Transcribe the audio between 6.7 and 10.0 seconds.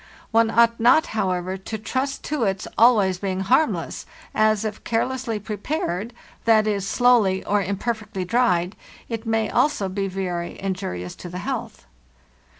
slowly or imperfectly dried—it may also